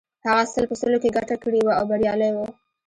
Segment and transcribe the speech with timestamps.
[0.27, 2.37] هغه سل په سلو کې ګټه کړې وه او بریالی و